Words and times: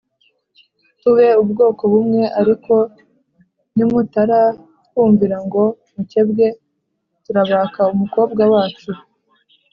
tube 0.99 1.25
ubwoko 1.43 1.81
bumwe 1.91 2.23
Ariko 2.39 2.73
nimutatwumvira 3.75 5.37
ngo 5.45 5.63
mukebwe 5.95 6.45
turabaka 7.23 7.81
umukobwa 7.95 8.43
wacu 8.53 8.91